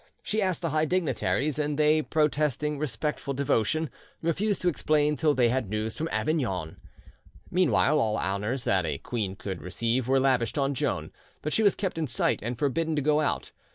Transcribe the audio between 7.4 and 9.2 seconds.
Meanwhile all honours that a